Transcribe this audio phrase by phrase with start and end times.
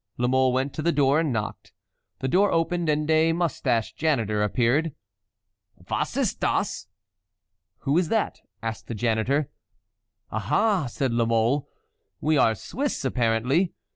[0.17, 1.73] La Mole went to the door and knocked.
[2.21, 4.95] The door opened and a mustached janitor appeared.
[5.91, 6.87] "Was ist das?"
[7.81, 9.51] (Who is that?) asked the janitor.
[10.31, 10.47] "Ah!
[10.49, 11.69] ah!" said La Mole,
[12.19, 13.73] "we are Swiss, apparently."